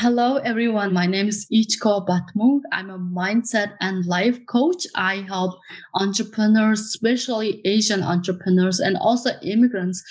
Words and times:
Hello, 0.00 0.36
everyone. 0.36 0.92
My 0.94 1.06
name 1.06 1.26
is 1.26 1.44
Ichko 1.52 2.06
Batmunkh. 2.06 2.60
I'm 2.70 2.88
a 2.88 3.00
mindset 3.00 3.72
and 3.80 4.06
life 4.06 4.38
coach. 4.46 4.86
I 4.94 5.26
help 5.26 5.58
entrepreneurs, 5.94 6.82
especially 6.82 7.60
Asian 7.64 8.04
entrepreneurs 8.04 8.78
and 8.78 8.96
also 8.96 9.30
immigrants, 9.42 10.04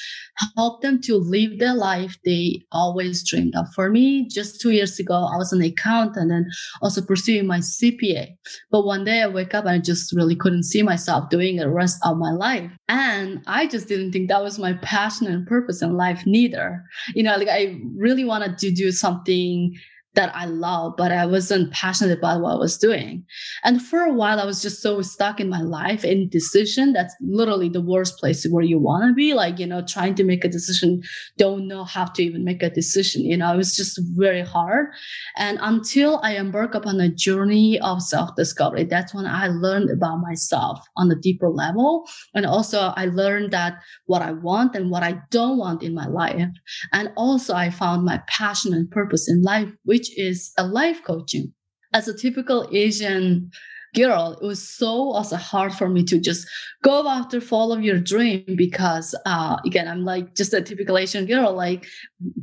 help 0.57 0.81
them 0.81 0.99
to 1.03 1.15
live 1.15 1.59
the 1.59 1.73
life 1.73 2.17
they 2.25 2.63
always 2.73 3.25
dreamed 3.25 3.55
of. 3.55 3.65
For 3.73 3.89
me, 3.89 4.27
just 4.27 4.59
two 4.59 4.71
years 4.71 4.99
ago, 4.99 5.13
I 5.13 5.37
was 5.37 5.53
an 5.53 5.61
accountant 5.61 6.33
and 6.33 6.47
also 6.81 7.01
pursuing 7.01 7.47
my 7.47 7.59
CPA. 7.59 8.35
But 8.69 8.85
one 8.85 9.05
day 9.05 9.21
I 9.21 9.27
wake 9.27 9.53
up 9.53 9.63
and 9.63 9.75
I 9.75 9.79
just 9.79 10.13
really 10.13 10.35
couldn't 10.35 10.63
see 10.63 10.83
myself 10.83 11.29
doing 11.29 11.55
the 11.55 11.69
rest 11.69 11.97
of 12.03 12.17
my 12.17 12.31
life. 12.31 12.69
And 12.89 13.41
I 13.47 13.67
just 13.67 13.87
didn't 13.87 14.11
think 14.11 14.27
that 14.27 14.43
was 14.43 14.59
my 14.59 14.73
passion 14.73 15.27
and 15.27 15.47
purpose 15.47 15.81
in 15.81 15.95
life, 15.95 16.25
neither. 16.25 16.83
You 17.15 17.23
know, 17.23 17.37
like 17.37 17.47
I 17.47 17.79
really 17.95 18.25
wanted 18.25 18.57
to 18.57 18.71
do 18.71 18.91
something 18.91 19.77
that 20.17 20.35
I 20.35 20.45
love, 20.45 20.95
but 20.97 21.11
I 21.11 21.27
wasn't 21.27 21.71
passionate 21.71 22.17
about 22.17 22.41
what 22.41 22.53
I 22.53 22.55
was 22.55 22.75
doing. 22.75 23.23
And 23.63 23.79
for 23.79 23.99
a 23.99 24.11
while, 24.11 24.39
I 24.39 24.45
was 24.45 24.63
just 24.63 24.81
so 24.81 25.03
stuck 25.03 25.39
in 25.39 25.47
my 25.47 25.61
life 25.61 26.03
in 26.03 26.27
decision. 26.27 26.91
That's 26.91 27.15
literally 27.21 27.69
the 27.69 27.81
worst 27.81 28.17
place 28.17 28.43
where 28.49 28.63
you 28.63 28.79
want 28.79 29.07
to 29.07 29.13
be. 29.13 29.35
Like, 29.35 29.59
you 29.59 29.67
know, 29.67 29.83
trying 29.85 30.15
to 30.15 30.23
make 30.23 30.43
a 30.43 30.49
decision, 30.49 31.03
don't 31.37 31.67
know 31.67 31.83
how 31.83 32.05
to 32.05 32.23
even 32.23 32.43
make 32.43 32.63
a 32.63 32.71
decision. 32.71 33.25
You 33.25 33.37
know, 33.37 33.53
it 33.53 33.57
was 33.57 33.77
just 33.77 33.99
very 34.15 34.41
hard. 34.41 34.87
And 35.35 35.59
until 35.61 36.19
I 36.23 36.35
embark 36.35 36.73
upon 36.73 36.99
a 36.99 37.09
journey 37.09 37.79
of 37.81 38.01
self 38.01 38.35
discovery, 38.35 38.85
that's 38.85 39.13
when 39.13 39.27
I 39.27 39.49
learned 39.49 39.91
about 39.91 40.17
myself 40.17 40.79
on 40.97 41.11
a 41.11 41.15
deeper 41.15 41.49
level. 41.49 42.05
And 42.33 42.47
also 42.47 42.91
I 42.95 43.05
learned 43.05 43.51
that 43.51 43.75
what 44.07 44.23
I 44.23 44.31
want 44.31 44.75
and 44.75 44.89
what 44.89 45.03
I 45.03 45.19
don't 45.29 45.59
want 45.59 45.83
in 45.83 45.93
my 45.93 46.07
life. 46.07 46.49
And 46.91 47.11
also 47.15 47.53
I 47.53 47.69
found 47.69 48.03
my 48.03 48.19
passion 48.27 48.73
and 48.73 48.89
purpose 48.89 49.29
in 49.29 49.43
life, 49.43 49.69
which 49.83 50.06
which 50.07 50.17
is 50.17 50.51
a 50.57 50.65
life 50.65 51.03
coaching. 51.03 51.53
As 51.93 52.07
a 52.07 52.17
typical 52.17 52.69
Asian 52.71 53.49
girl, 53.95 54.37
it 54.41 54.45
was 54.45 54.61
so 54.61 55.11
also 55.11 55.37
hard 55.37 55.73
for 55.73 55.89
me 55.89 56.03
to 56.03 56.19
just 56.19 56.47
go 56.83 57.07
after 57.07 57.39
follow 57.39 57.77
your 57.77 57.99
dream 57.99 58.43
because 58.55 59.15
uh, 59.25 59.57
again, 59.65 59.87
I'm 59.87 60.03
like 60.03 60.35
just 60.35 60.53
a 60.53 60.61
typical 60.61 60.97
Asian 60.97 61.25
girl, 61.25 61.53
like 61.53 61.87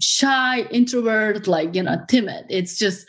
shy, 0.01 0.63
introvert, 0.71 1.47
like 1.47 1.75
you 1.75 1.83
know, 1.83 1.99
timid. 2.09 2.47
It's 2.49 2.79
just 2.79 3.07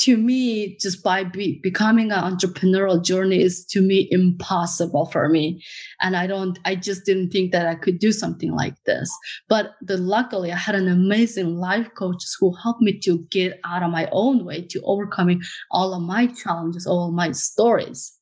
to 0.00 0.16
me, 0.16 0.76
just 0.80 1.02
by 1.02 1.24
be, 1.24 1.60
becoming 1.62 2.10
an 2.10 2.36
entrepreneurial 2.36 3.02
journey 3.02 3.40
is 3.40 3.64
to 3.66 3.80
me 3.80 4.08
impossible 4.10 5.06
for 5.06 5.28
me. 5.28 5.62
And 6.00 6.16
I 6.16 6.26
don't, 6.26 6.58
I 6.64 6.74
just 6.74 7.04
didn't 7.04 7.30
think 7.30 7.52
that 7.52 7.66
I 7.66 7.74
could 7.74 7.98
do 7.98 8.10
something 8.12 8.52
like 8.52 8.74
this. 8.84 9.10
But 9.48 9.74
the, 9.80 9.96
luckily 9.96 10.52
I 10.52 10.56
had 10.56 10.74
an 10.74 10.88
amazing 10.88 11.56
life 11.56 11.88
coaches 11.96 12.36
who 12.38 12.54
helped 12.62 12.82
me 12.82 12.98
to 13.00 13.24
get 13.30 13.60
out 13.64 13.82
of 13.82 13.90
my 13.90 14.08
own 14.12 14.44
way 14.44 14.62
to 14.70 14.82
overcoming 14.82 15.42
all 15.70 15.94
of 15.94 16.02
my 16.02 16.26
challenges, 16.26 16.86
all 16.86 17.12
my 17.12 17.32
stories. 17.32 18.12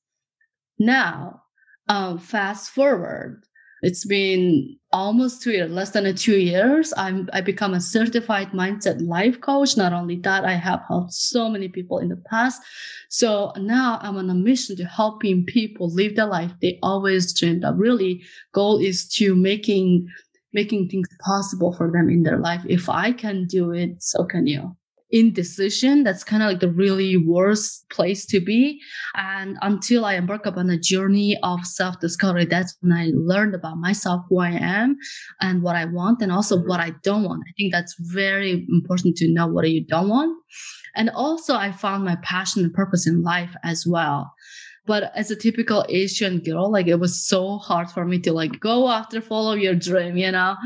Now, 0.78 1.42
um, 1.88 2.18
fast 2.18 2.70
forward, 2.70 3.44
it's 3.82 4.04
been 4.04 4.76
almost 4.92 5.42
two 5.42 5.50
years, 5.50 5.70
less 5.70 5.90
than 5.90 6.06
a 6.06 6.14
two 6.14 6.38
years. 6.38 6.94
I'm 6.96 7.28
I 7.32 7.40
become 7.40 7.74
a 7.74 7.80
certified 7.80 8.52
mindset 8.52 9.04
life 9.04 9.40
coach. 9.40 9.76
Not 9.76 9.92
only 9.92 10.16
that, 10.20 10.44
I 10.44 10.54
have 10.54 10.82
helped 10.86 11.12
so 11.12 11.48
many 11.48 11.68
people 11.68 11.98
in 11.98 12.08
the 12.08 12.22
past. 12.30 12.62
So 13.10 13.52
now 13.56 13.98
I'm 14.00 14.16
on 14.16 14.30
a 14.30 14.34
mission 14.34 14.76
to 14.76 14.84
helping 14.84 15.44
people 15.44 15.92
live 15.92 16.14
the 16.14 16.26
life 16.26 16.52
they 16.62 16.78
always 16.82 17.36
dreamed 17.38 17.64
of. 17.64 17.78
Really, 17.78 18.22
goal 18.52 18.78
is 18.78 19.08
to 19.16 19.34
making 19.34 20.06
making 20.52 20.88
things 20.88 21.08
possible 21.24 21.72
for 21.72 21.90
them 21.90 22.08
in 22.08 22.22
their 22.22 22.38
life. 22.38 22.62
If 22.68 22.88
I 22.88 23.10
can 23.12 23.46
do 23.46 23.72
it, 23.72 24.02
so 24.02 24.24
can 24.24 24.46
you 24.46 24.76
indecision. 25.12 26.02
That's 26.02 26.24
kind 26.24 26.42
of 26.42 26.48
like 26.48 26.60
the 26.60 26.72
really 26.72 27.16
worst 27.16 27.88
place 27.90 28.26
to 28.26 28.40
be. 28.40 28.80
And 29.14 29.58
until 29.62 30.04
I 30.04 30.14
embark 30.14 30.46
upon 30.46 30.70
a 30.70 30.78
journey 30.78 31.38
of 31.42 31.64
self 31.66 32.00
discovery, 32.00 32.46
that's 32.46 32.76
when 32.80 32.92
I 32.92 33.12
learned 33.14 33.54
about 33.54 33.76
myself, 33.76 34.24
who 34.28 34.40
I 34.40 34.50
am 34.50 34.96
and 35.40 35.62
what 35.62 35.76
I 35.76 35.84
want 35.84 36.22
and 36.22 36.32
also 36.32 36.62
what 36.64 36.80
I 36.80 36.90
don't 37.02 37.24
want. 37.24 37.44
I 37.48 37.52
think 37.56 37.72
that's 37.72 37.94
very 37.98 38.66
important 38.68 39.16
to 39.18 39.32
know 39.32 39.46
what 39.46 39.70
you 39.70 39.84
don't 39.84 40.08
want. 40.08 40.36
And 40.96 41.10
also 41.10 41.54
I 41.54 41.72
found 41.72 42.04
my 42.04 42.16
passion 42.22 42.64
and 42.64 42.74
purpose 42.74 43.06
in 43.06 43.22
life 43.22 43.54
as 43.62 43.86
well. 43.86 44.32
But 44.84 45.12
as 45.14 45.30
a 45.30 45.36
typical 45.36 45.84
Asian 45.88 46.40
girl, 46.40 46.70
like 46.70 46.88
it 46.88 46.96
was 46.96 47.24
so 47.24 47.58
hard 47.58 47.88
for 47.90 48.04
me 48.04 48.18
to 48.20 48.32
like 48.32 48.58
go 48.58 48.88
after 48.88 49.20
follow 49.20 49.54
your 49.54 49.76
dream, 49.76 50.16
you 50.16 50.32
know, 50.32 50.56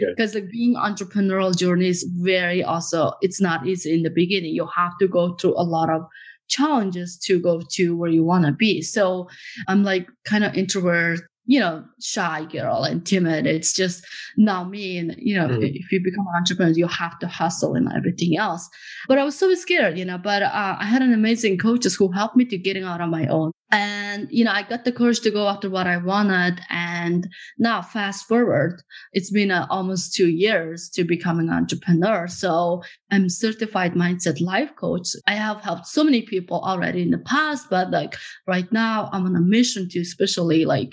because 0.00 0.34
okay. 0.34 0.40
like 0.40 0.50
being 0.50 0.76
entrepreneurial 0.76 1.56
journey 1.56 1.88
is 1.88 2.08
very 2.20 2.64
also, 2.64 3.12
it's 3.20 3.40
not 3.40 3.66
easy 3.66 3.94
in 3.94 4.02
the 4.02 4.10
beginning. 4.10 4.54
You 4.54 4.66
have 4.74 4.92
to 5.00 5.08
go 5.08 5.34
through 5.34 5.60
a 5.60 5.62
lot 5.62 5.90
of 5.90 6.02
challenges 6.48 7.18
to 7.24 7.38
go 7.40 7.60
to 7.72 7.96
where 7.96 8.10
you 8.10 8.24
want 8.24 8.46
to 8.46 8.52
be. 8.52 8.80
So 8.80 9.28
I'm 9.68 9.84
like 9.84 10.08
kind 10.24 10.44
of 10.44 10.54
introvert 10.54 11.20
you 11.46 11.60
know, 11.60 11.84
shy 12.00 12.44
girl 12.46 12.82
and 12.82 13.06
timid. 13.06 13.46
It's 13.46 13.72
just 13.72 14.04
not 14.36 14.68
me. 14.68 14.98
And, 14.98 15.14
you 15.16 15.36
know, 15.36 15.46
mm-hmm. 15.46 15.62
if 15.62 15.92
you 15.92 16.00
become 16.02 16.26
an 16.26 16.34
entrepreneur, 16.36 16.72
you 16.72 16.88
have 16.88 17.18
to 17.20 17.28
hustle 17.28 17.74
and 17.74 17.88
everything 17.92 18.36
else. 18.36 18.68
But 19.08 19.18
I 19.18 19.24
was 19.24 19.38
so 19.38 19.54
scared, 19.54 19.96
you 19.96 20.04
know, 20.04 20.18
but 20.18 20.42
uh, 20.42 20.76
I 20.78 20.84
had 20.84 21.02
an 21.02 21.12
amazing 21.12 21.58
coaches 21.58 21.94
who 21.94 22.10
helped 22.10 22.36
me 22.36 22.44
to 22.46 22.58
getting 22.58 22.84
out 22.84 23.00
on 23.00 23.10
my 23.10 23.26
own. 23.28 23.52
And, 23.72 24.28
you 24.30 24.44
know, 24.44 24.52
I 24.52 24.62
got 24.62 24.84
the 24.84 24.92
courage 24.92 25.20
to 25.20 25.30
go 25.30 25.48
after 25.48 25.68
what 25.68 25.86
I 25.88 25.96
wanted. 25.96 26.60
And 26.70 27.28
now 27.58 27.82
fast 27.82 28.26
forward, 28.26 28.80
it's 29.12 29.30
been 29.30 29.50
uh, 29.50 29.66
almost 29.70 30.14
two 30.14 30.28
years 30.28 30.88
to 30.90 31.04
becoming 31.04 31.48
an 31.48 31.54
entrepreneur. 31.54 32.28
So 32.28 32.82
I'm 33.10 33.28
certified 33.28 33.94
mindset 33.94 34.40
life 34.40 34.74
coach. 34.76 35.08
I 35.26 35.34
have 35.34 35.62
helped 35.62 35.86
so 35.86 36.04
many 36.04 36.22
people 36.22 36.60
already 36.60 37.02
in 37.02 37.10
the 37.10 37.18
past, 37.18 37.68
but 37.68 37.90
like 37.90 38.16
right 38.46 38.70
now 38.72 39.10
I'm 39.12 39.26
on 39.26 39.36
a 39.36 39.40
mission 39.40 39.88
to 39.90 40.00
especially 40.00 40.64
like, 40.64 40.92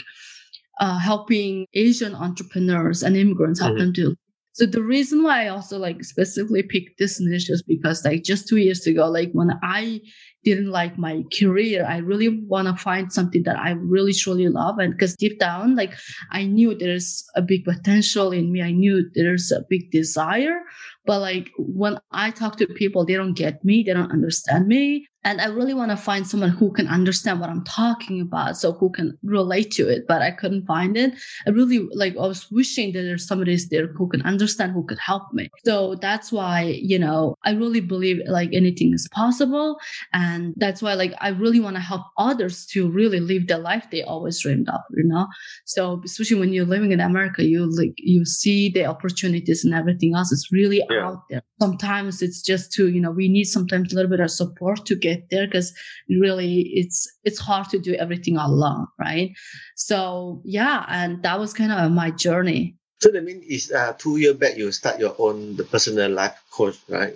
uh, 0.80 1.00
helping 1.00 1.68
Asian 1.74 2.16
entrepreneurs 2.16 3.04
and 3.04 3.16
immigrants 3.16 3.60
help 3.60 3.74
mm-hmm. 3.74 3.86
them 3.86 3.94
to. 3.94 4.16
So 4.56 4.68
the 4.68 4.84
reason 4.84 5.24
why 5.24 5.46
I 5.46 5.48
also 5.48 5.80
like 5.80 6.04
specifically 6.04 6.62
picked 6.62 7.00
this 7.00 7.20
niche 7.20 7.50
is 7.50 7.64
because 7.64 8.06
like 8.06 8.24
just 8.24 8.48
two 8.48 8.58
years 8.58 8.86
ago, 8.86 9.10
like 9.10 9.32
when 9.34 9.60
I 9.64 10.00
didn't 10.44 10.70
like 10.70 10.96
my 10.96 11.24
career, 11.36 11.84
I 11.88 11.98
really 11.98 12.46
want 12.46 12.68
to 12.68 12.76
find 12.76 13.12
something 13.12 13.44
that 13.44 13.58
I 13.58 13.72
really 13.72 14.14
truly 14.14 14.48
love. 14.50 14.78
And 14.78 14.94
because 14.94 15.16
deep 15.16 15.40
down, 15.40 15.76
like 15.76 15.96
I 16.32 16.44
knew 16.44 16.76
there's 16.76 17.26
a 17.36 17.42
big 17.42 17.66
potential 17.66 18.32
in 18.32 18.52
me. 18.52 18.62
I 18.62 18.72
knew 18.72 19.10
there's 19.16 19.52
a 19.52 19.66
big 19.68 19.90
desire. 19.90 20.60
But 21.06 21.20
like 21.20 21.52
when 21.58 22.00
I 22.12 22.32
talk 22.32 22.58
to 22.58 22.68
people, 22.68 23.06
they 23.06 23.16
don't 23.16 23.34
get 23.34 23.64
me. 23.64 23.84
They 23.84 23.94
don't 23.94 24.12
understand 24.12 24.68
me. 24.68 25.08
And 25.26 25.40
I 25.40 25.46
really 25.46 25.74
want 25.74 25.92
to 25.92 25.96
find 25.96 26.28
someone 26.28 26.50
who 26.50 26.74
can 26.74 26.86
understand 26.88 27.40
what 27.40 27.50
I'm 27.50 27.64
talking 27.64 28.20
about. 28.20 28.58
So 28.58 28.74
who 28.74 28.90
can 28.90 29.18
relate 29.24 29.72
to 29.72 29.88
it, 29.88 30.06
but 30.06 30.22
I 30.22 30.32
couldn't 30.32 30.66
find 30.66 30.98
it. 30.98 31.14
I 31.48 31.52
really 31.52 31.88
like, 31.94 32.18
I 32.18 32.28
was 32.28 32.52
wishing 32.52 32.92
that 32.92 33.04
there's 33.04 33.26
somebody 33.26 33.58
there 33.72 33.88
who 33.88 34.10
can 34.10 34.22
understand, 34.24 34.74
who 34.74 34.84
could 34.86 35.00
help 35.00 35.32
me. 35.32 35.50
So 35.64 35.96
that's 35.96 36.34
why, 36.34 36.78
you 36.82 37.00
know, 37.00 37.36
I 37.44 37.52
really 37.52 37.80
believe 37.80 38.20
like 38.28 38.50
anything 38.52 38.94
is 38.94 39.08
possible. 39.14 39.80
And 40.12 40.54
that's 40.58 40.82
why 40.82 40.94
like, 40.94 41.14
I 41.22 41.30
really 41.30 41.62
want 41.62 41.78
to 41.78 41.82
help 41.82 42.02
others 42.18 42.66
to 42.68 42.92
really 42.92 43.22
live 43.22 43.48
the 43.48 43.60
life 43.60 43.88
they 43.92 44.04
always 44.04 44.42
dreamed 44.42 44.68
of, 44.68 44.82
you 44.94 45.06
know? 45.06 45.28
So 45.64 46.02
especially 46.04 46.40
when 46.42 46.52
you're 46.52 46.66
living 46.66 46.92
in 46.92 47.00
America, 47.00 47.46
you 47.46 47.66
like, 47.78 47.94
you 47.96 48.26
see 48.26 48.70
the 48.70 48.86
opportunities 48.86 49.64
and 49.64 49.74
everything 49.74 50.16
else 50.16 50.34
It's 50.34 50.52
really 50.52 50.84
yeah. 50.94 51.08
out 51.08 51.24
there. 51.30 51.42
Sometimes 51.62 52.22
it's 52.22 52.42
just 52.42 52.72
to, 52.74 52.90
you 52.90 53.02
know, 53.02 53.12
we 53.12 53.28
need 53.30 53.46
sometimes 53.46 53.92
a 53.92 53.96
little 53.96 54.10
bit 54.10 54.20
of 54.20 54.32
support 54.32 54.86
to 54.86 54.96
get 54.96 55.30
there 55.30 55.48
because 55.48 55.74
really 56.10 56.72
it's 56.74 57.08
it's 57.24 57.40
hard 57.40 57.70
to 57.70 57.80
do 57.80 57.94
everything 57.96 58.38
alone 58.38 58.88
right 59.00 59.32
so 59.76 60.42
yeah 60.44 60.86
and 60.90 61.24
that 61.24 61.40
was 61.40 61.54
kind 61.54 61.72
of 61.72 61.92
my 61.92 62.12
journey 62.12 62.76
so 63.02 63.10
that 63.10 63.24
means 63.24 63.44
is 63.46 63.72
uh, 63.72 63.94
two 63.98 64.18
years 64.18 64.36
back 64.36 64.58
you 64.58 64.72
start 64.72 65.00
your 65.00 65.16
own 65.20 65.56
the 65.56 65.64
personal 65.64 66.12
life 66.12 66.36
coach 66.52 66.78
right 66.90 67.16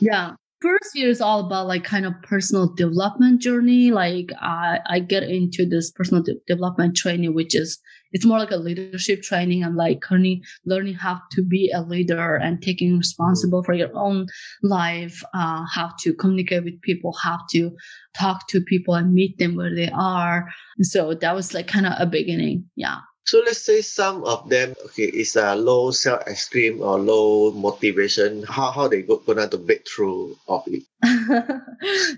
yeah 0.00 0.34
first 0.60 0.94
year 0.94 1.08
is 1.08 1.20
all 1.20 1.46
about 1.46 1.66
like 1.66 1.84
kind 1.84 2.06
of 2.06 2.14
personal 2.22 2.72
development 2.74 3.40
journey. 3.40 3.90
Like 3.90 4.30
i 4.40 4.78
i 4.86 4.98
get 4.98 5.22
into 5.22 5.66
this 5.66 5.90
personal 5.90 6.22
de- 6.22 6.34
development 6.46 6.96
training 6.96 7.34
which 7.34 7.54
is 7.54 7.78
it's 8.12 8.26
more 8.26 8.38
like 8.38 8.50
a 8.50 8.56
leadership 8.56 9.22
training. 9.22 9.62
I'm 9.64 9.76
like 9.76 10.02
learning 10.10 10.42
learning 10.66 10.94
how 10.94 11.20
to 11.32 11.42
be 11.44 11.70
a 11.72 11.82
leader 11.82 12.36
and 12.36 12.60
taking 12.60 12.98
responsible 12.98 13.62
for 13.62 13.72
your 13.72 13.94
own 13.94 14.26
life 14.62 15.22
uh, 15.32 15.64
how 15.72 15.92
to 16.00 16.12
communicate 16.14 16.64
with 16.64 16.80
people 16.82 17.14
how 17.22 17.38
to 17.50 17.70
talk 18.18 18.48
to 18.48 18.60
people 18.60 18.94
and 18.94 19.14
meet 19.14 19.38
them 19.38 19.54
where 19.54 19.74
they 19.74 19.90
are. 19.90 20.48
So 20.82 21.14
that 21.14 21.34
was 21.34 21.54
like 21.54 21.68
kind 21.68 21.86
of 21.86 21.94
a 21.98 22.06
beginning. 22.06 22.64
Yeah 22.74 22.98
So 23.30 23.38
let's 23.46 23.62
say 23.62 23.80
some 23.80 24.24
of 24.24 24.48
them, 24.48 24.74
okay, 24.86 25.04
is 25.04 25.36
a 25.36 25.54
low 25.54 25.92
self-esteem 25.92 26.82
or 26.82 26.98
low 26.98 27.52
motivation. 27.52 28.42
How 28.42 28.72
how 28.72 28.88
they 28.88 29.02
go, 29.02 29.18
gonna 29.18 29.46
to 29.46 29.56
break 29.56 29.86
through 29.86 30.36
of 30.48 30.64
it? 30.66 30.82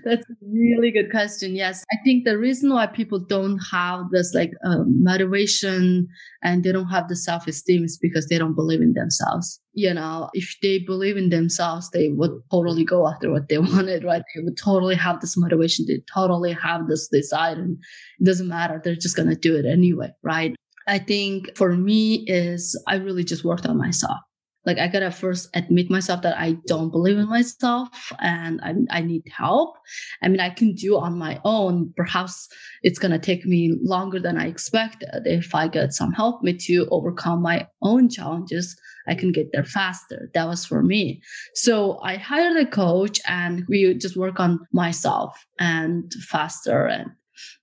That's 0.04 0.24
a 0.24 0.34
really 0.40 0.90
good 0.90 1.10
question. 1.10 1.54
Yes, 1.54 1.84
I 1.92 1.96
think 2.02 2.24
the 2.24 2.38
reason 2.38 2.72
why 2.72 2.86
people 2.86 3.18
don't 3.18 3.58
have 3.70 4.08
this 4.10 4.32
like 4.32 4.52
uh, 4.64 4.84
motivation 4.86 6.08
and 6.42 6.64
they 6.64 6.72
don't 6.72 6.88
have 6.88 7.08
the 7.08 7.16
self-esteem 7.16 7.84
is 7.84 7.98
because 8.00 8.28
they 8.28 8.38
don't 8.38 8.54
believe 8.54 8.80
in 8.80 8.94
themselves. 8.94 9.60
You 9.74 9.92
know, 9.92 10.30
if 10.32 10.56
they 10.62 10.78
believe 10.78 11.18
in 11.18 11.28
themselves, 11.28 11.90
they 11.90 12.08
would 12.08 12.40
totally 12.50 12.84
go 12.84 13.06
after 13.06 13.30
what 13.30 13.50
they 13.50 13.58
wanted, 13.74 14.02
right? 14.02 14.22
They 14.34 14.42
would 14.42 14.56
totally 14.56 14.94
have 14.94 15.20
this 15.20 15.36
motivation. 15.36 15.84
They 15.86 16.00
totally 16.14 16.54
have 16.54 16.88
this 16.88 17.08
desire, 17.08 17.56
and 17.56 17.76
it 18.18 18.24
doesn't 18.24 18.48
matter. 18.48 18.80
They're 18.82 18.94
just 18.96 19.14
gonna 19.14 19.36
do 19.36 19.54
it 19.56 19.66
anyway, 19.66 20.08
right? 20.22 20.56
I 20.86 20.98
think 20.98 21.56
for 21.56 21.72
me 21.72 22.24
is 22.26 22.80
I 22.88 22.96
really 22.96 23.24
just 23.24 23.44
worked 23.44 23.66
on 23.66 23.78
myself. 23.78 24.18
Like 24.64 24.78
I 24.78 24.86
gotta 24.86 25.10
first 25.10 25.48
admit 25.54 25.90
myself 25.90 26.22
that 26.22 26.38
I 26.38 26.56
don't 26.66 26.90
believe 26.90 27.18
in 27.18 27.28
myself 27.28 27.88
and 28.20 28.60
I, 28.62 28.74
I 28.98 29.00
need 29.00 29.24
help. 29.36 29.76
I 30.22 30.28
mean, 30.28 30.38
I 30.38 30.50
can 30.50 30.74
do 30.74 30.96
on 30.98 31.18
my 31.18 31.40
own. 31.44 31.92
Perhaps 31.96 32.48
it's 32.82 32.98
gonna 32.98 33.18
take 33.18 33.44
me 33.44 33.76
longer 33.82 34.20
than 34.20 34.38
I 34.38 34.46
expected. 34.46 35.08
If 35.24 35.54
I 35.54 35.66
get 35.66 35.92
some 35.92 36.12
help 36.12 36.42
me 36.42 36.56
to 36.58 36.86
overcome 36.92 37.42
my 37.42 37.66
own 37.82 38.08
challenges, 38.08 38.76
I 39.08 39.16
can 39.16 39.32
get 39.32 39.50
there 39.52 39.64
faster. 39.64 40.30
That 40.34 40.46
was 40.46 40.64
for 40.64 40.82
me. 40.82 41.20
So 41.54 41.98
I 42.02 42.16
hired 42.16 42.56
a 42.56 42.70
coach 42.70 43.20
and 43.26 43.64
we 43.68 43.92
just 43.94 44.16
work 44.16 44.38
on 44.38 44.60
myself 44.72 45.44
and 45.58 46.12
faster 46.28 46.86
and 46.86 47.10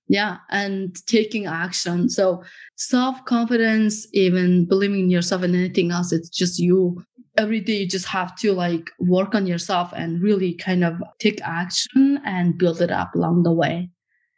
yeah 0.08 0.38
and 0.50 0.94
taking 1.06 1.46
action. 1.46 2.08
So 2.08 2.42
self-confidence 2.76 4.06
even 4.12 4.66
believing 4.66 5.00
in 5.00 5.10
yourself 5.10 5.42
and 5.42 5.54
anything 5.54 5.90
else 5.90 6.12
it's 6.12 6.28
just 6.28 6.58
you. 6.58 7.02
Every 7.36 7.60
day 7.60 7.78
you 7.80 7.88
just 7.88 8.06
have 8.06 8.36
to 8.36 8.52
like 8.52 8.90
work 8.98 9.34
on 9.34 9.46
yourself 9.46 9.92
and 9.94 10.20
really 10.22 10.54
kind 10.54 10.84
of 10.84 10.94
take 11.18 11.40
action 11.42 12.20
and 12.24 12.58
build 12.58 12.82
it 12.82 12.90
up 12.90 13.14
along 13.14 13.44
the 13.44 13.52
way. 13.52 13.88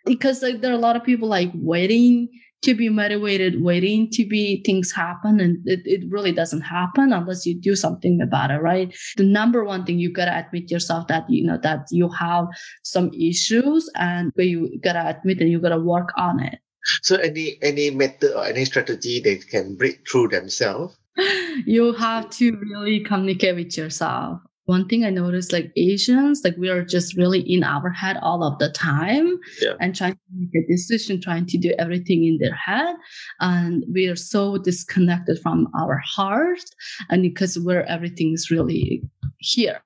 Because 0.05 0.43
like 0.43 0.61
there 0.61 0.73
are 0.73 0.76
a 0.76 0.79
lot 0.79 0.96
of 0.96 1.05
people 1.05 1.29
like 1.29 1.50
waiting 1.55 2.29
to 2.62 2.75
be 2.75 2.88
motivated, 2.88 3.62
waiting 3.62 4.09
to 4.11 4.26
be 4.26 4.62
things 4.64 4.93
happen. 4.93 5.41
And 5.41 5.59
it, 5.67 5.81
it 5.85 6.11
really 6.11 6.32
doesn't 6.32 6.62
happen 6.62 7.12
unless 7.12 7.44
you 7.44 7.55
do 7.55 7.75
something 7.75 8.20
about 8.20 8.50
it, 8.50 8.62
right? 8.62 8.94
The 9.17 9.25
number 9.25 9.64
one 9.64 9.85
thing 9.85 9.99
you 9.99 10.12
gotta 10.12 10.37
admit 10.37 10.70
yourself 10.70 11.09
that, 11.09 11.29
you 11.29 11.44
know, 11.44 11.59
that 11.62 11.87
you 11.91 12.09
have 12.11 12.47
some 12.82 13.12
issues 13.12 13.91
and 13.97 14.32
you 14.37 14.79
gotta 14.82 15.09
admit 15.09 15.41
and 15.41 15.50
you 15.50 15.61
gotta 15.61 15.81
work 15.81 16.11
on 16.17 16.41
it. 16.41 16.59
So 17.03 17.17
any, 17.17 17.59
any 17.62 17.91
method 17.91 18.35
or 18.35 18.44
any 18.44 18.65
strategy 18.65 19.20
they 19.20 19.37
can 19.37 19.76
break 19.76 20.08
through 20.08 20.29
themselves? 20.29 20.97
you 21.67 21.93
have 21.93 22.31
to 22.31 22.56
really 22.56 23.00
communicate 23.00 23.56
with 23.56 23.76
yourself 23.76 24.41
one 24.67 24.87
thing 24.87 25.05
I 25.05 25.11
noticed, 25.11 25.53
like 25.53 25.73
Asians, 25.76 26.43
like 26.44 26.56
we 26.56 26.69
are 26.69 26.85
just 26.85 27.17
really 27.17 27.41
in 27.41 27.64
our 27.64 27.91
head 27.91 28.17
all 28.23 28.44
of 28.44 28.59
the 28.59 28.70
time 28.70 29.38
yeah. 29.61 29.73
and 29.81 29.94
trying 29.94 30.12
to 30.12 30.19
make 30.35 30.55
a 30.55 30.67
decision, 30.69 31.20
trying 31.20 31.47
to 31.47 31.59
do 31.59 31.75
everything 31.79 32.25
in 32.25 32.38
their 32.38 32.55
head. 32.55 32.94
And 33.41 33.85
we 33.93 34.06
are 34.06 34.17
so 34.17 34.59
disconnected 34.59 35.41
from 35.43 35.69
our 35.76 36.00
heart 36.05 36.62
and 37.11 37.23
because 37.23 37.59
where 37.59 37.85
everything 37.87 38.32
is 38.35 38.50
really 38.50 39.03
here. 39.38 39.82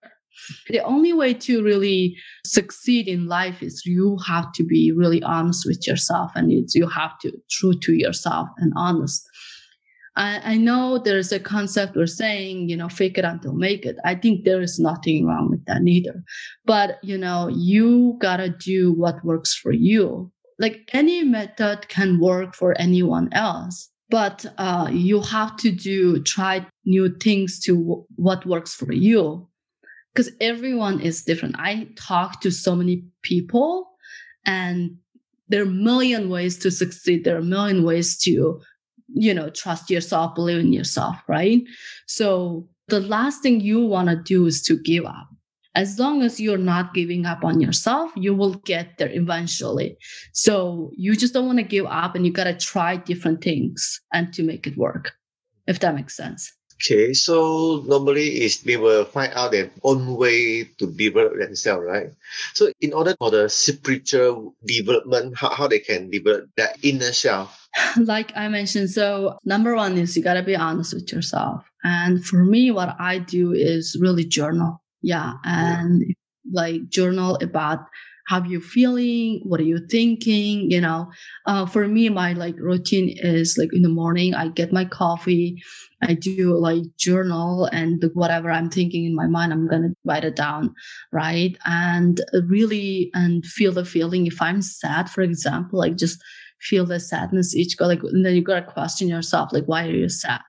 The 0.68 0.80
only 0.80 1.12
way 1.12 1.32
to 1.32 1.64
really 1.64 2.14
succeed 2.44 3.08
in 3.08 3.26
life 3.26 3.62
is 3.62 3.86
you 3.86 4.18
have 4.26 4.52
to 4.52 4.64
be 4.64 4.92
really 4.92 5.22
honest 5.22 5.64
with 5.66 5.86
yourself 5.86 6.30
and 6.34 6.52
you 6.52 6.86
have 6.88 7.18
to 7.20 7.32
true 7.50 7.72
to 7.80 7.94
yourself 7.94 8.48
and 8.58 8.72
honest. 8.76 9.26
I, 10.16 10.40
I 10.52 10.56
know 10.56 10.98
there's 10.98 11.30
a 11.30 11.38
concept 11.38 11.94
we're 11.94 12.06
saying, 12.06 12.68
you 12.68 12.76
know, 12.76 12.88
fake 12.88 13.18
it 13.18 13.24
until 13.24 13.52
make 13.52 13.84
it. 13.84 13.96
I 14.04 14.14
think 14.14 14.44
there 14.44 14.62
is 14.62 14.78
nothing 14.78 15.26
wrong 15.26 15.50
with 15.50 15.64
that 15.66 15.82
neither. 15.82 16.22
But, 16.64 16.98
you 17.02 17.18
know, 17.18 17.48
you 17.48 18.16
gotta 18.18 18.48
do 18.48 18.92
what 18.92 19.24
works 19.24 19.54
for 19.54 19.72
you. 19.72 20.32
Like 20.58 20.88
any 20.92 21.22
method 21.22 21.88
can 21.88 22.18
work 22.18 22.54
for 22.54 22.78
anyone 22.80 23.28
else, 23.32 23.90
but 24.08 24.46
uh, 24.56 24.88
you 24.90 25.20
have 25.20 25.56
to 25.58 25.70
do, 25.70 26.22
try 26.22 26.66
new 26.86 27.14
things 27.14 27.60
to 27.60 27.76
w- 27.76 28.04
what 28.16 28.46
works 28.46 28.74
for 28.74 28.92
you. 28.92 29.46
Because 30.14 30.32
everyone 30.40 31.00
is 31.00 31.22
different. 31.24 31.56
I 31.58 31.88
talk 31.96 32.40
to 32.40 32.50
so 32.50 32.74
many 32.74 33.04
people 33.20 33.90
and 34.46 34.96
there 35.48 35.60
are 35.60 35.66
a 35.66 35.70
million 35.70 36.30
ways 36.30 36.56
to 36.58 36.70
succeed. 36.70 37.24
There 37.24 37.36
are 37.36 37.40
a 37.40 37.44
million 37.44 37.84
ways 37.84 38.16
to 38.20 38.60
you 39.08 39.32
know, 39.32 39.50
trust 39.50 39.90
yourself, 39.90 40.34
believe 40.34 40.58
in 40.58 40.72
yourself, 40.72 41.16
right? 41.28 41.62
So 42.06 42.68
the 42.88 43.00
last 43.00 43.42
thing 43.42 43.60
you 43.60 43.84
want 43.84 44.08
to 44.08 44.16
do 44.16 44.46
is 44.46 44.62
to 44.62 44.78
give 44.78 45.04
up. 45.04 45.28
As 45.74 45.98
long 45.98 46.22
as 46.22 46.40
you're 46.40 46.56
not 46.56 46.94
giving 46.94 47.26
up 47.26 47.44
on 47.44 47.60
yourself, 47.60 48.10
you 48.16 48.34
will 48.34 48.54
get 48.64 48.96
there 48.96 49.10
eventually. 49.12 49.98
So 50.32 50.90
you 50.96 51.14
just 51.14 51.34
don't 51.34 51.46
want 51.46 51.58
to 51.58 51.64
give 51.64 51.84
up 51.86 52.14
and 52.14 52.24
you 52.24 52.32
got 52.32 52.44
to 52.44 52.54
try 52.54 52.96
different 52.96 53.44
things 53.44 54.00
and 54.12 54.32
to 54.32 54.42
make 54.42 54.66
it 54.66 54.78
work, 54.78 55.12
if 55.66 55.80
that 55.80 55.94
makes 55.94 56.16
sense. 56.16 56.50
Okay, 56.76 57.14
so 57.14 57.82
normally 57.86 58.44
is 58.44 58.60
they 58.62 58.76
will 58.76 59.04
find 59.04 59.32
out 59.34 59.52
their 59.52 59.70
own 59.82 60.14
way 60.16 60.64
to 60.78 60.86
develop 60.86 61.38
themselves, 61.38 61.84
right? 61.86 62.10
So 62.52 62.70
in 62.80 62.92
order 62.92 63.14
for 63.18 63.30
the 63.30 63.48
spiritual 63.48 64.54
development, 64.64 65.38
how, 65.38 65.50
how 65.50 65.68
they 65.68 65.78
can 65.78 66.10
develop 66.10 66.50
that 66.56 66.76
inner 66.84 67.12
self, 67.12 67.66
like 67.96 68.32
I 68.36 68.48
mentioned, 68.48 68.90
so 68.90 69.38
number 69.44 69.74
one 69.74 69.98
is 69.98 70.16
you 70.16 70.22
got 70.22 70.34
to 70.34 70.42
be 70.42 70.56
honest 70.56 70.94
with 70.94 71.12
yourself. 71.12 71.64
And 71.84 72.24
for 72.24 72.44
me, 72.44 72.70
what 72.70 72.96
I 72.98 73.18
do 73.18 73.52
is 73.52 73.96
really 74.00 74.24
journal. 74.24 74.82
Yeah. 75.02 75.34
And 75.44 76.02
yeah. 76.06 76.14
like 76.52 76.88
journal 76.88 77.38
about 77.42 77.86
how 78.26 78.42
you 78.44 78.60
feeling 78.60 79.40
what 79.44 79.60
are 79.60 79.64
you 79.64 79.78
thinking 79.90 80.70
you 80.70 80.80
know? 80.80 81.10
Uh, 81.46 81.66
for 81.66 81.86
me 81.88 82.08
my 82.08 82.32
like 82.32 82.56
routine 82.58 83.14
is 83.18 83.56
like 83.58 83.72
in 83.72 83.82
the 83.82 83.88
morning 83.88 84.34
i 84.34 84.48
get 84.48 84.72
my 84.72 84.84
coffee 84.84 85.62
i 86.02 86.14
do 86.14 86.56
like 86.58 86.82
journal 86.98 87.66
and 87.72 88.04
whatever 88.14 88.50
i'm 88.50 88.70
thinking 88.70 89.04
in 89.04 89.14
my 89.14 89.26
mind 89.26 89.52
i'm 89.52 89.68
gonna 89.68 89.90
write 90.04 90.24
it 90.24 90.36
down 90.36 90.74
right? 91.12 91.56
And 91.66 92.20
really 92.48 93.10
and 93.14 93.44
feel 93.44 93.72
the 93.72 93.84
feeling 93.84 94.26
if 94.26 94.40
i'm 94.42 94.62
sad 94.62 95.08
for 95.10 95.22
example 95.22 95.78
like 95.78 95.96
just 95.96 96.22
feel 96.60 96.86
the 96.86 96.98
sadness 97.00 97.54
each 97.54 97.76
go 97.76 97.86
like 97.86 98.00
then 98.02 98.34
you 98.34 98.42
gotta 98.42 98.62
question 98.66 99.08
yourself 99.08 99.52
like 99.52 99.64
why 99.66 99.86
are 99.86 99.92
you 99.92 100.08
sad 100.08 100.40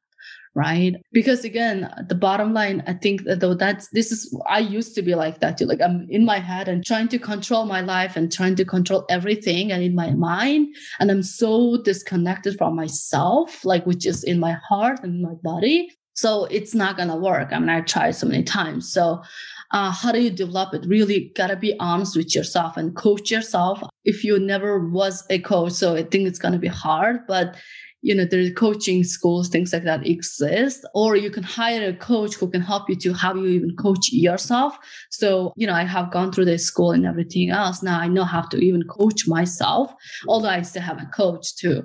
right? 0.57 0.95
Because 1.11 1.45
again 1.45 1.87
the 2.09 2.15
bottom 2.15 2.51
line 2.51 2.83
i 2.87 2.93
think 2.93 3.23
that 3.25 3.39
though 3.41 3.53
that's 3.53 3.89
this 3.89 4.11
is 4.11 4.35
i 4.47 4.57
used 4.57 4.95
to 4.95 5.03
be 5.03 5.13
like 5.13 5.39
that 5.39 5.57
too. 5.57 5.65
Like 5.65 5.81
i'm 5.81 6.07
in 6.09 6.25
my 6.25 6.39
head 6.39 6.67
and 6.67 6.83
trying 6.83 7.09
to 7.09 7.19
control 7.19 7.65
my 7.65 7.81
life 7.81 8.15
and 8.17 8.31
trying 8.31 8.55
to 8.55 8.65
control 8.65 9.05
everything 9.07 9.71
and 9.71 9.83
in 9.83 9.93
my 9.93 10.11
mind. 10.11 10.75
And 10.99 11.11
i'm 11.11 11.21
so 11.21 11.77
disconnected 11.83 12.57
from 12.57 12.75
myself 12.75 13.63
like 13.63 13.85
which 13.85 14.05
is 14.07 14.23
in 14.23 14.39
my 14.39 14.53
heart 14.67 14.99
and 15.03 15.21
my 15.21 15.35
body. 15.43 15.91
So 16.15 16.45
it's 16.45 16.73
not 16.73 16.97
gonna 16.97 17.15
work. 17.15 17.49
I 17.51 17.59
mean 17.59 17.69
i 17.69 17.81
tried 17.81 18.15
so 18.15 18.25
many 18.25 18.43
times. 18.43 18.91
So 18.91 19.21
uh, 19.71 19.91
how 19.91 20.11
do 20.11 20.19
you 20.21 20.31
develop 20.31 20.73
it? 20.73 20.87
Really 20.87 21.31
gotta 21.35 21.55
be 21.55 21.75
honest 21.79 22.17
with 22.17 22.33
yourself 22.33 22.77
and 22.77 22.95
coach 22.95 23.29
yourself. 23.29 23.83
If 24.05 24.23
you 24.23 24.39
never 24.39 24.89
was 24.89 25.23
a 25.29 25.37
coach, 25.39 25.73
so 25.73 25.95
I 25.95 26.03
think 26.03 26.27
it's 26.27 26.39
gonna 26.39 26.57
be 26.57 26.73
hard, 26.85 27.27
but 27.27 27.55
you 28.07 28.15
know 28.15 28.25
there's 28.25 28.53
coaching 28.53 29.03
schools 29.03 29.49
things 29.49 29.73
like 29.73 29.83
that 29.83 30.07
exist 30.07 30.85
or 30.93 31.15
you 31.15 31.29
can 31.29 31.43
hire 31.43 31.89
a 31.89 31.93
coach 31.93 32.35
who 32.35 32.49
can 32.49 32.61
help 32.61 32.89
you 32.89 32.95
to 32.95 33.13
how 33.13 33.33
you 33.35 33.47
even 33.47 33.75
coach 33.75 34.11
yourself 34.11 34.77
so 35.09 35.51
you 35.57 35.67
know 35.67 35.73
i 35.73 35.83
have 35.83 36.11
gone 36.11 36.31
through 36.31 36.45
the 36.45 36.57
school 36.57 36.91
and 36.91 37.05
everything 37.05 37.49
else 37.49 37.83
now 37.83 37.99
i 37.99 38.07
know 38.07 38.23
how 38.23 38.41
to 38.41 38.57
even 38.57 38.83
coach 38.83 39.27
myself 39.27 39.93
although 40.27 40.49
i 40.57 40.61
still 40.61 40.81
have 40.81 41.01
a 41.01 41.05
coach 41.07 41.55
too 41.57 41.83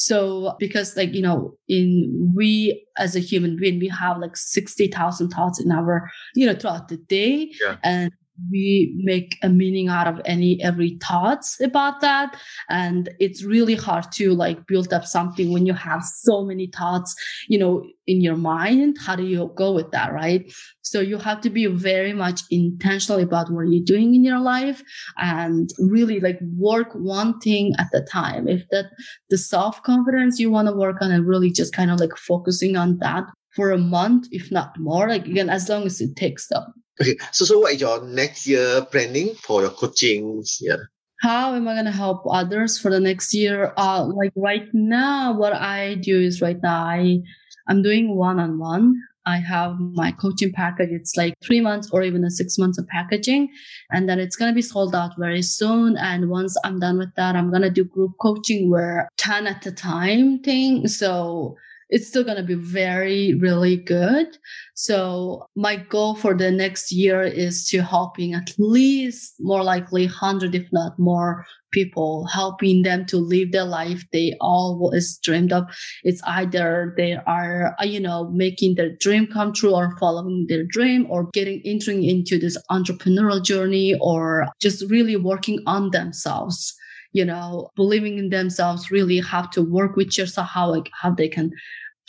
so 0.00 0.56
because 0.58 0.96
like, 0.96 1.12
you 1.12 1.20
know, 1.20 1.54
in 1.68 2.32
we 2.34 2.86
as 2.96 3.14
a 3.14 3.20
human 3.20 3.58
being, 3.58 3.78
we 3.78 3.88
have 3.88 4.16
like 4.16 4.34
60,000 4.34 5.28
thoughts 5.28 5.60
in 5.60 5.70
our, 5.70 6.10
you 6.34 6.46
know, 6.46 6.54
throughout 6.54 6.88
the 6.88 6.96
day. 6.96 7.52
Yeah. 7.62 7.76
And 7.84 8.10
we 8.50 8.92
make 9.02 9.36
a 9.42 9.48
meaning 9.48 9.88
out 9.88 10.06
of 10.06 10.20
any 10.24 10.62
every 10.62 10.98
thoughts 11.02 11.60
about 11.60 12.00
that. 12.00 12.40
And 12.68 13.10
it's 13.18 13.42
really 13.42 13.74
hard 13.74 14.10
to 14.12 14.34
like 14.34 14.66
build 14.66 14.92
up 14.92 15.04
something 15.04 15.52
when 15.52 15.66
you 15.66 15.74
have 15.74 16.04
so 16.04 16.44
many 16.44 16.68
thoughts 16.68 17.14
you 17.48 17.58
know 17.58 17.84
in 18.06 18.20
your 18.20 18.36
mind. 18.36 18.96
How 19.00 19.16
do 19.16 19.24
you 19.24 19.52
go 19.56 19.72
with 19.72 19.90
that 19.92 20.12
right? 20.12 20.50
So 20.82 21.00
you 21.00 21.18
have 21.18 21.40
to 21.42 21.50
be 21.50 21.66
very 21.66 22.12
much 22.12 22.40
intentional 22.50 23.22
about 23.22 23.50
what 23.50 23.68
you're 23.68 23.84
doing 23.84 24.14
in 24.14 24.24
your 24.24 24.40
life 24.40 24.82
and 25.18 25.70
really 25.78 26.18
like 26.18 26.40
work 26.56 26.92
one 26.94 27.38
thing 27.40 27.74
at 27.78 27.86
a 27.94 28.02
time. 28.02 28.48
If 28.48 28.68
that 28.70 28.86
the 29.28 29.38
self 29.38 29.82
confidence 29.82 30.38
you 30.38 30.50
want 30.50 30.68
to 30.68 30.74
work 30.74 30.96
on 31.00 31.10
and 31.10 31.26
really 31.26 31.50
just 31.50 31.72
kind 31.72 31.90
of 31.90 32.00
like 32.00 32.16
focusing 32.16 32.76
on 32.76 32.98
that 32.98 33.24
for 33.54 33.70
a 33.70 33.78
month 33.78 34.26
if 34.30 34.50
not 34.50 34.78
more 34.78 35.08
like 35.08 35.26
again 35.26 35.50
as 35.50 35.68
long 35.68 35.84
as 35.84 36.00
it 36.00 36.14
takes 36.16 36.48
them 36.48 36.64
Okay, 37.00 37.16
so 37.32 37.44
so 37.44 37.58
what 37.58 37.74
is 37.74 37.80
your 37.80 38.02
next 38.04 38.46
year 38.46 38.84
planning 38.90 39.34
for 39.34 39.62
your 39.62 39.70
coaching? 39.70 40.42
Yeah. 40.60 40.76
how 41.20 41.54
am 41.54 41.68
I 41.68 41.82
to 41.82 41.90
help 41.90 42.22
others 42.30 42.78
for 42.78 42.90
the 42.90 43.00
next 43.00 43.34
year? 43.34 43.72
Uh, 43.76 44.04
like 44.04 44.32
right 44.36 44.66
now, 44.72 45.32
what 45.36 45.52
I 45.52 45.96
do 45.96 46.18
is 46.18 46.40
right 46.40 46.56
now 46.62 46.84
I, 46.84 47.20
I'm 47.68 47.82
doing 47.82 48.16
one-on-one. 48.16 48.94
I 49.26 49.36
have 49.36 49.78
my 49.78 50.12
coaching 50.12 50.52
package. 50.52 50.88
It's 50.92 51.16
like 51.16 51.34
three 51.44 51.60
months 51.60 51.90
or 51.92 52.02
even 52.02 52.24
a 52.24 52.30
six 52.30 52.56
months 52.58 52.78
of 52.78 52.86
packaging. 52.88 53.50
And 53.90 54.08
then 54.08 54.18
it's 54.18 54.34
going 54.34 54.50
to 54.50 54.54
be 54.54 54.62
sold 54.62 54.94
out 54.94 55.12
very 55.18 55.42
soon. 55.42 55.96
And 55.98 56.30
once 56.30 56.56
I'm 56.64 56.80
done 56.80 56.98
with 56.98 57.14
that, 57.16 57.36
I'm 57.36 57.50
going 57.50 57.62
to 57.62 57.70
do 57.70 57.84
group 57.84 58.12
coaching 58.20 58.70
where 58.70 59.08
10 59.18 59.46
at 59.46 59.66
a 59.66 59.72
time 59.72 60.40
thing. 60.40 60.88
So 60.88 61.56
it's 61.90 62.06
still 62.06 62.24
going 62.24 62.36
to 62.36 62.42
be 62.42 62.54
very, 62.54 63.34
really 63.34 63.76
good. 63.76 64.38
So 64.74 65.48
my 65.56 65.76
goal 65.76 66.14
for 66.14 66.34
the 66.34 66.50
next 66.50 66.92
year 66.92 67.22
is 67.22 67.66
to 67.68 67.82
helping 67.82 68.32
at 68.32 68.52
least 68.58 69.34
more 69.40 69.62
likely 69.62 70.06
100, 70.06 70.54
if 70.54 70.66
not 70.72 70.98
more 70.98 71.44
people, 71.72 72.26
helping 72.26 72.82
them 72.82 73.06
to 73.06 73.16
live 73.16 73.52
the 73.52 73.64
life 73.64 74.04
they 74.12 74.34
always 74.40 75.18
dreamed 75.18 75.52
of. 75.52 75.64
It's 76.02 76.22
either 76.26 76.94
they 76.96 77.16
are, 77.26 77.76
uh, 77.80 77.84
you 77.84 78.00
know, 78.00 78.30
making 78.30 78.76
their 78.76 78.96
dream 78.96 79.26
come 79.26 79.52
true 79.52 79.74
or 79.74 79.96
following 79.98 80.46
their 80.48 80.64
dream 80.64 81.06
or 81.10 81.28
getting 81.32 81.60
entering 81.64 82.04
into 82.04 82.38
this 82.38 82.56
entrepreneurial 82.70 83.44
journey 83.44 83.96
or 84.00 84.48
just 84.60 84.88
really 84.90 85.16
working 85.16 85.60
on 85.66 85.90
themselves 85.90 86.74
you 87.12 87.24
know, 87.24 87.70
believing 87.76 88.18
in 88.18 88.30
themselves, 88.30 88.90
really 88.90 89.20
have 89.20 89.50
to 89.50 89.62
work 89.62 89.96
with 89.96 90.16
yourself, 90.16 90.48
how 90.48 90.70
like 90.70 90.90
how 90.92 91.10
they 91.10 91.28
can 91.28 91.52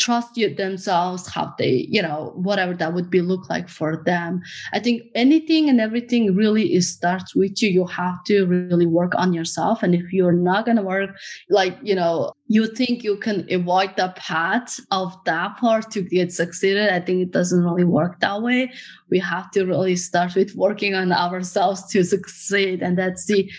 trust 0.01 0.35
you 0.35 0.53
themselves, 0.53 1.27
how 1.27 1.53
they, 1.59 1.85
you 1.89 2.01
know, 2.01 2.31
whatever 2.35 2.73
that 2.73 2.93
would 2.93 3.09
be 3.09 3.21
look 3.21 3.47
like 3.51 3.69
for 3.69 4.01
them. 4.03 4.41
I 4.73 4.79
think 4.79 5.03
anything 5.13 5.69
and 5.69 5.79
everything 5.79 6.35
really 6.35 6.73
is 6.73 6.91
starts 6.91 7.35
with 7.35 7.61
you. 7.61 7.69
You 7.69 7.85
have 7.85 8.23
to 8.25 8.45
really 8.45 8.87
work 8.87 9.13
on 9.15 9.31
yourself. 9.31 9.83
And 9.83 9.93
if 9.93 10.11
you're 10.11 10.31
not 10.31 10.65
gonna 10.65 10.81
work, 10.81 11.11
like, 11.49 11.77
you 11.83 11.93
know, 11.93 12.33
you 12.47 12.65
think 12.67 13.03
you 13.03 13.15
can 13.17 13.45
avoid 13.51 13.95
the 13.95 14.11
path 14.15 14.79
of 14.89 15.15
that 15.25 15.57
part 15.57 15.91
to 15.91 16.01
get 16.01 16.33
succeeded. 16.33 16.89
I 16.89 16.99
think 16.99 17.21
it 17.21 17.31
doesn't 17.31 17.63
really 17.63 17.85
work 17.85 18.19
that 18.21 18.41
way. 18.41 18.71
We 19.11 19.19
have 19.19 19.51
to 19.51 19.65
really 19.65 19.95
start 19.95 20.35
with 20.35 20.55
working 20.55 20.95
on 20.95 21.11
ourselves 21.11 21.85
to 21.91 22.03
succeed. 22.03 22.81
And 22.81 22.97
that's 22.97 23.25
the 23.25 23.49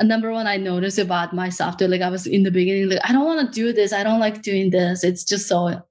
number 0.00 0.32
one 0.32 0.46
I 0.46 0.56
noticed 0.56 0.98
about 0.98 1.34
myself 1.34 1.76
too. 1.76 1.88
Like 1.88 2.00
I 2.00 2.10
was 2.10 2.26
in 2.26 2.42
the 2.42 2.50
beginning, 2.50 2.88
like 2.88 3.00
I 3.04 3.12
don't 3.12 3.24
want 3.24 3.46
to 3.46 3.54
do 3.54 3.72
this. 3.72 3.92
I 3.92 4.02
don't 4.02 4.20
like 4.20 4.42
doing 4.42 4.70
this. 4.70 5.04
It's 5.04 5.24
just 5.24 5.48
so 5.48 5.82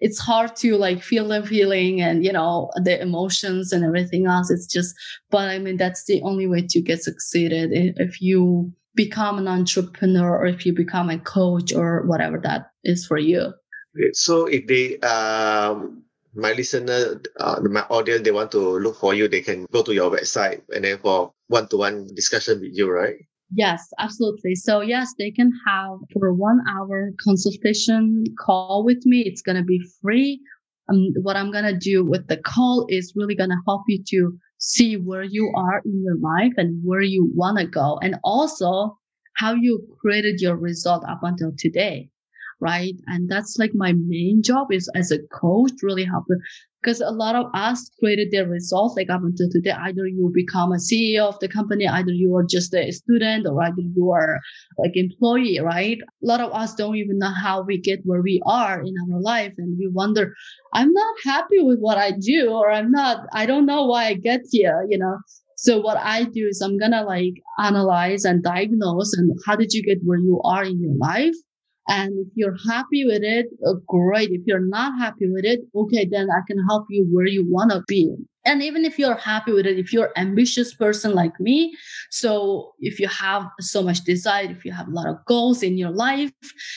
it's 0.00 0.18
hard 0.18 0.54
to 0.56 0.76
like 0.76 1.02
feel 1.02 1.28
the 1.28 1.44
feeling 1.44 2.00
and 2.00 2.24
you 2.24 2.32
know 2.32 2.70
the 2.76 3.00
emotions 3.00 3.72
and 3.72 3.84
everything 3.84 4.26
else. 4.26 4.50
It's 4.50 4.66
just, 4.66 4.94
but 5.30 5.48
I 5.48 5.58
mean 5.58 5.76
that's 5.76 6.04
the 6.04 6.22
only 6.22 6.46
way 6.46 6.62
to 6.68 6.80
get 6.80 7.02
succeeded 7.02 7.70
if 7.72 8.20
you 8.20 8.72
become 8.94 9.38
an 9.38 9.48
entrepreneur 9.48 10.38
or 10.38 10.46
if 10.46 10.64
you 10.64 10.72
become 10.72 11.10
a 11.10 11.18
coach 11.18 11.72
or 11.72 12.06
whatever 12.06 12.38
that 12.44 12.70
is 12.84 13.06
for 13.06 13.18
you. 13.18 13.52
So 14.12 14.46
if 14.46 14.66
they 14.66 14.98
um 15.00 16.02
my 16.34 16.52
listener, 16.52 17.20
uh, 17.40 17.60
my 17.62 17.80
audience, 17.88 18.22
they 18.22 18.30
want 18.30 18.52
to 18.52 18.58
look 18.58 18.98
for 18.98 19.14
you, 19.14 19.26
they 19.26 19.40
can 19.40 19.66
go 19.72 19.82
to 19.82 19.94
your 19.94 20.10
website 20.10 20.60
and 20.74 20.84
then 20.84 20.98
for 20.98 21.32
one-to-one 21.48 22.08
discussion 22.14 22.60
with 22.60 22.72
you, 22.74 22.90
right? 22.90 23.16
Yes, 23.54 23.88
absolutely. 23.98 24.54
So 24.54 24.80
yes, 24.80 25.14
they 25.18 25.30
can 25.30 25.50
have 25.66 25.98
for 26.12 26.32
one 26.32 26.60
hour 26.68 27.12
consultation 27.22 28.24
call 28.38 28.84
with 28.84 29.06
me. 29.06 29.20
It's 29.26 29.42
going 29.42 29.56
to 29.56 29.62
be 29.64 29.80
free. 30.02 30.40
Um, 30.88 31.12
what 31.22 31.36
I'm 31.36 31.50
going 31.52 31.64
to 31.64 31.76
do 31.76 32.04
with 32.04 32.26
the 32.28 32.36
call 32.38 32.86
is 32.88 33.12
really 33.16 33.34
going 33.36 33.50
to 33.50 33.62
help 33.66 33.82
you 33.88 34.02
to 34.10 34.38
see 34.58 34.96
where 34.96 35.22
you 35.22 35.52
are 35.56 35.80
in 35.84 36.02
your 36.02 36.16
life 36.18 36.52
and 36.56 36.80
where 36.84 37.02
you 37.02 37.30
want 37.34 37.58
to 37.58 37.66
go 37.66 37.98
and 38.02 38.16
also 38.24 38.98
how 39.36 39.54
you 39.54 39.86
created 40.00 40.40
your 40.40 40.56
result 40.56 41.04
up 41.08 41.20
until 41.22 41.52
today 41.58 42.08
right? 42.60 42.94
And 43.06 43.28
that's 43.28 43.58
like 43.58 43.72
my 43.74 43.92
main 43.92 44.42
job 44.42 44.72
is 44.72 44.90
as 44.94 45.10
a 45.10 45.18
coach, 45.30 45.72
really 45.82 46.04
help 46.04 46.24
because 46.86 47.00
a 47.00 47.10
lot 47.10 47.34
of 47.34 47.46
us 47.52 47.90
created 47.98 48.28
their 48.30 48.46
results 48.46 48.94
like 48.96 49.10
up 49.10 49.22
until 49.24 49.48
today. 49.50 49.72
Either 49.72 50.06
you 50.06 50.30
become 50.32 50.70
a 50.70 50.76
CEO 50.76 51.26
of 51.26 51.38
the 51.40 51.48
company, 51.48 51.88
either 51.88 52.12
you 52.12 52.34
are 52.36 52.46
just 52.48 52.72
a 52.74 52.92
student 52.92 53.44
or 53.44 53.60
either 53.64 53.82
you 53.96 54.12
are 54.12 54.38
like 54.78 54.92
employee, 54.94 55.58
right? 55.58 55.98
A 55.98 56.26
lot 56.26 56.40
of 56.40 56.52
us 56.52 56.76
don't 56.76 56.94
even 56.94 57.18
know 57.18 57.32
how 57.42 57.62
we 57.62 57.80
get 57.80 58.00
where 58.04 58.22
we 58.22 58.40
are 58.46 58.80
in 58.80 58.94
our 59.10 59.20
life. 59.20 59.52
And 59.58 59.76
we 59.76 59.88
wonder, 59.88 60.32
I'm 60.74 60.92
not 60.92 61.16
happy 61.24 61.58
with 61.58 61.80
what 61.80 61.98
I 61.98 62.12
do, 62.12 62.50
or 62.52 62.70
I'm 62.70 62.92
not, 62.92 63.26
I 63.32 63.46
don't 63.46 63.66
know 63.66 63.86
why 63.86 64.04
I 64.04 64.14
get 64.14 64.42
here, 64.52 64.86
you 64.88 64.98
know? 64.98 65.18
So 65.56 65.80
what 65.80 65.96
I 65.96 66.22
do 66.22 66.46
is 66.48 66.60
I'm 66.60 66.78
gonna 66.78 67.02
like 67.02 67.34
analyze 67.58 68.24
and 68.24 68.44
diagnose 68.44 69.12
and 69.14 69.36
how 69.44 69.56
did 69.56 69.72
you 69.72 69.82
get 69.82 69.98
where 70.04 70.18
you 70.18 70.40
are 70.44 70.62
in 70.62 70.80
your 70.80 70.94
life? 70.96 71.34
And 71.88 72.26
if 72.26 72.28
you're 72.34 72.56
happy 72.68 73.04
with 73.04 73.22
it, 73.22 73.46
uh, 73.66 73.74
great. 73.86 74.30
If 74.30 74.42
you're 74.46 74.66
not 74.66 74.98
happy 74.98 75.28
with 75.30 75.44
it, 75.44 75.60
okay, 75.74 76.06
then 76.10 76.28
I 76.30 76.40
can 76.46 76.58
help 76.68 76.86
you 76.90 77.06
where 77.10 77.26
you 77.26 77.46
want 77.48 77.70
to 77.70 77.82
be. 77.86 78.14
And 78.46 78.62
even 78.62 78.84
if 78.84 78.98
you're 78.98 79.16
happy 79.16 79.52
with 79.52 79.66
it, 79.66 79.78
if 79.78 79.92
you're 79.92 80.12
ambitious 80.16 80.72
person 80.72 81.14
like 81.14 81.38
me, 81.40 81.76
so 82.10 82.74
if 82.78 83.00
you 83.00 83.08
have 83.08 83.42
so 83.60 83.82
much 83.82 84.04
desire, 84.04 84.48
if 84.48 84.64
you 84.64 84.72
have 84.72 84.86
a 84.86 84.92
lot 84.92 85.08
of 85.08 85.24
goals 85.26 85.62
in 85.64 85.76
your 85.76 85.90
life, 85.90 86.32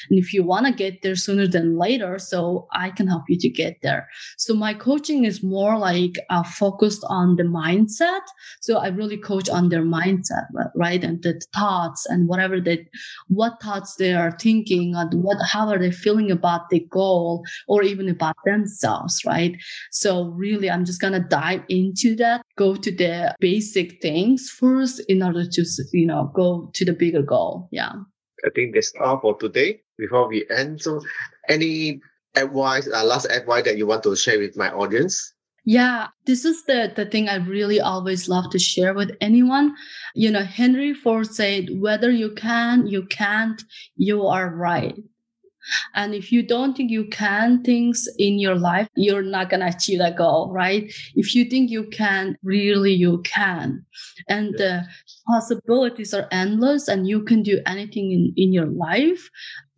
and 0.09 0.17
if 0.17 0.33
you 0.33 0.43
want 0.43 0.65
to 0.65 0.73
get 0.73 1.03
there 1.03 1.15
sooner 1.15 1.47
than 1.47 1.77
later, 1.77 2.17
so 2.17 2.67
I 2.73 2.89
can 2.89 3.07
help 3.07 3.23
you 3.29 3.37
to 3.37 3.49
get 3.49 3.77
there. 3.83 4.09
So 4.37 4.55
my 4.55 4.73
coaching 4.73 5.25
is 5.25 5.43
more 5.43 5.77
like 5.77 6.17
uh, 6.31 6.43
focused 6.43 7.05
on 7.07 7.35
the 7.35 7.43
mindset. 7.43 8.21
So 8.61 8.79
I 8.79 8.87
really 8.87 9.17
coach 9.17 9.47
on 9.47 9.69
their 9.69 9.83
mindset, 9.83 10.47
right? 10.75 11.03
And 11.03 11.21
the 11.21 11.39
thoughts 11.53 12.05
and 12.07 12.27
whatever 12.27 12.59
that, 12.61 12.79
what 13.27 13.61
thoughts 13.61 13.95
they 13.95 14.13
are 14.13 14.35
thinking 14.39 14.95
and 14.95 15.23
what, 15.23 15.37
how 15.45 15.69
are 15.69 15.77
they 15.77 15.91
feeling 15.91 16.31
about 16.31 16.69
the 16.69 16.79
goal 16.89 17.43
or 17.67 17.83
even 17.83 18.09
about 18.09 18.37
themselves, 18.43 19.23
right? 19.23 19.55
So 19.91 20.25
really, 20.29 20.69
I'm 20.69 20.85
just 20.85 20.99
going 20.99 21.13
to 21.13 21.19
dive 21.19 21.58
dive 21.59 21.65
into 21.69 22.15
that, 22.17 22.41
go 22.57 22.75
to 22.75 22.91
the 22.91 23.35
basic 23.39 24.01
things 24.01 24.49
first 24.49 25.01
in 25.07 25.23
order 25.23 25.45
to, 25.45 25.65
you 25.93 26.05
know, 26.05 26.31
go 26.35 26.69
to 26.73 26.85
the 26.85 26.93
bigger 26.93 27.21
goal. 27.21 27.67
Yeah. 27.71 27.93
I 28.45 28.49
think 28.55 28.73
that's 28.73 28.93
all 29.01 29.19
for 29.19 29.37
today. 29.37 29.81
Before 29.97 30.29
we 30.29 30.45
end, 30.49 30.81
so 30.81 31.01
any 31.49 31.99
advice, 32.35 32.87
uh, 32.87 33.03
last 33.03 33.25
advice 33.25 33.65
that 33.65 33.77
you 33.77 33.85
want 33.85 34.03
to 34.03 34.15
share 34.15 34.39
with 34.39 34.55
my 34.55 34.71
audience? 34.71 35.33
Yeah, 35.65 36.07
this 36.25 36.45
is 36.45 36.63
the, 36.65 36.91
the 36.95 37.05
thing 37.05 37.27
I 37.27 37.35
really 37.35 37.81
always 37.81 38.29
love 38.29 38.49
to 38.51 38.59
share 38.59 38.93
with 38.93 39.11
anyone. 39.19 39.75
You 40.15 40.31
know, 40.31 40.43
Henry 40.43 40.93
Ford 40.93 41.27
said, 41.27 41.67
whether 41.79 42.09
you 42.09 42.31
can, 42.33 42.87
you 42.87 43.05
can't, 43.07 43.61
you 43.97 44.25
are 44.25 44.55
right. 44.55 44.95
And 45.95 46.13
if 46.13 46.31
you 46.31 46.43
don't 46.43 46.75
think 46.75 46.91
you 46.91 47.05
can 47.05 47.63
things 47.63 48.07
in 48.17 48.39
your 48.39 48.55
life, 48.55 48.87
you're 48.95 49.21
not 49.21 49.49
going 49.49 49.61
to 49.61 49.67
achieve 49.67 49.99
that 49.99 50.17
goal, 50.17 50.51
right? 50.51 50.91
If 51.15 51.35
you 51.35 51.45
think 51.45 51.69
you 51.69 51.85
can, 51.85 52.37
really 52.43 52.93
you 52.93 53.21
can. 53.23 53.85
And 54.27 54.53
the 54.57 54.85
possibilities 55.27 56.13
are 56.13 56.27
endless 56.31 56.87
and 56.87 57.07
you 57.07 57.23
can 57.23 57.43
do 57.43 57.59
anything 57.65 58.11
in, 58.11 58.33
in 58.35 58.53
your 58.53 58.67
life 58.67 59.29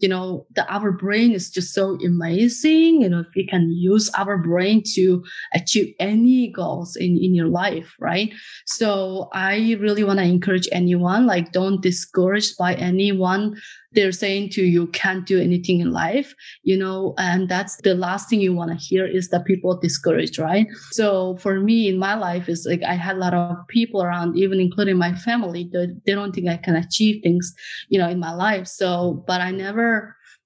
you 0.02 0.10
know, 0.10 0.46
the, 0.56 0.68
our 0.72 0.92
brain 0.92 1.32
is 1.32 1.50
just 1.50 1.74
so 1.74 1.98
amazing. 2.04 3.02
You 3.02 3.10
know, 3.10 3.20
if 3.20 3.28
we 3.36 3.46
can 3.48 3.72
use 3.72 4.10
our 4.18 4.38
brain 4.38 4.84
to 4.96 5.24
achieve 5.54 5.94
any 6.00 6.52
goals 6.52 6.96
in, 6.96 7.18
in 7.18 7.36
your 7.36 7.48
life, 7.48 7.96
right? 8.00 8.34
So 8.66 9.30
I 9.34 9.78
really 9.80 10.04
want 10.04 10.20
to 10.20 10.26
encourage 10.26 10.68
anyone, 10.72 11.26
like, 11.26 11.52
don't 11.52 11.82
discouraged 11.82 12.58
by 12.58 12.74
anyone. 12.76 13.62
They're 13.94 14.14
saying 14.14 14.52
to 14.52 14.64
you, 14.64 14.88
can't 14.88 15.26
do 15.26 15.38
anything 15.42 15.82
in 15.82 15.92
life, 15.92 16.34
you 16.64 16.78
know, 16.78 17.14
and 17.18 17.50
that's 17.50 17.76
the 17.82 17.94
last 17.94 18.30
thing 18.30 18.40
you 18.40 18.56
want 18.56 18.72
to 18.72 18.78
hear 18.78 19.06
is 19.06 19.28
that 19.30 19.44
people 19.44 19.78
discouraged, 19.78 20.40
right? 20.40 20.66
So 20.92 21.36
for 21.42 21.60
me 21.60 21.90
in 21.90 22.00
my 22.00 22.16
life 22.16 22.48
is 22.48 22.66
like, 22.66 22.84
I 22.84 22.94
had 22.94 23.18
a 23.18 23.20
lot 23.20 23.34
of 23.34 23.58
people 23.68 24.02
around, 24.02 24.38
even 24.38 24.62
including 24.62 24.98
my 24.98 25.14
family, 25.14 25.70
that 25.74 26.00
they 26.06 26.14
don't 26.14 26.34
think 26.34 26.48
I 26.48 26.56
can 26.56 26.78
achieve 26.78 27.22
things, 27.22 27.54
you 27.90 28.00
know, 28.00 28.08
in 28.08 28.18
my 28.18 28.34
life. 28.34 28.66
So, 28.66 29.26
but 29.28 29.42
I 29.42 29.52
never 29.52 29.91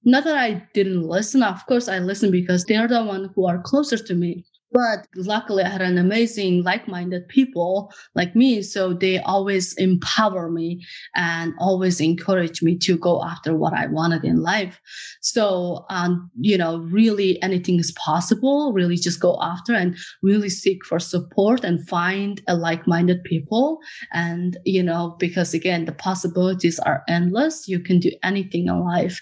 not 0.03 0.23
that 0.25 0.37
I 0.37 0.67
didn't 0.73 1.03
listen. 1.03 1.43
Of 1.43 1.65
course, 1.67 1.87
I 1.87 1.99
listen 1.99 2.31
because 2.31 2.63
they're 2.65 2.87
the 2.87 3.03
one 3.03 3.29
who 3.35 3.47
are 3.47 3.61
closer 3.61 3.97
to 3.97 4.13
me. 4.15 4.45
But 4.75 5.07
luckily, 5.15 5.63
I 5.63 5.69
had 5.69 5.81
an 5.81 5.97
amazing, 5.97 6.63
like-minded 6.63 7.29
people 7.29 7.93
like 8.13 8.35
me. 8.35 8.61
So 8.61 8.93
they 8.93 9.19
always 9.19 9.73
empower 9.75 10.51
me 10.51 10.85
and 11.15 11.53
always 11.59 12.01
encourage 12.01 12.61
me 12.61 12.77
to 12.79 12.97
go 12.97 13.23
after 13.23 13.55
what 13.55 13.71
I 13.71 13.87
wanted 13.87 14.25
in 14.25 14.41
life. 14.41 14.81
So, 15.21 15.85
um, 15.89 16.29
you 16.37 16.57
know, 16.57 16.79
really 16.79 17.41
anything 17.41 17.79
is 17.79 17.93
possible. 17.93 18.73
Really 18.73 18.97
just 18.97 19.21
go 19.21 19.39
after 19.41 19.73
and 19.73 19.95
really 20.21 20.49
seek 20.49 20.83
for 20.83 20.99
support 20.99 21.63
and 21.63 21.87
find 21.87 22.41
a 22.49 22.57
like-minded 22.57 23.23
people. 23.23 23.79
And, 24.11 24.57
you 24.65 24.83
know, 24.83 25.15
because 25.19 25.53
again, 25.53 25.85
the 25.85 25.93
possibilities 25.93 26.79
are 26.79 27.01
endless. 27.07 27.69
You 27.69 27.79
can 27.79 27.99
do 28.01 28.11
anything 28.23 28.67
in 28.67 28.77
life. 28.81 29.21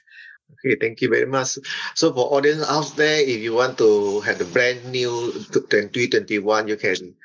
Okay, 0.66 0.78
thank 0.80 1.02
you 1.02 1.10
very 1.10 1.26
much. 1.26 1.60
So 1.94 2.14
for 2.14 2.32
audience 2.34 2.64
out 2.64 2.96
there, 2.96 3.20
if 3.20 3.42
you 3.42 3.54
want 3.54 3.78
to 3.80 4.22
have 4.22 4.40
the 4.40 4.46
brand 4.46 4.86
new 4.92 5.34
2021, 5.52 6.70
you 6.70 6.78
can 6.78 7.16